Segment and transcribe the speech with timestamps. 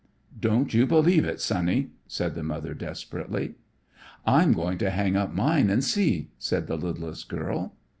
[0.39, 3.53] "Don't you believe it, Sonny," said the mother desperately.
[4.25, 7.75] "I'm going to hang up mine and see," said the littlest girl.